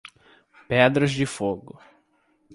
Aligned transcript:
Pedras 0.67 1.11
de 1.11 1.27
Fogo 1.27 1.79